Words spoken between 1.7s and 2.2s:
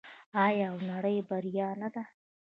نه ده؟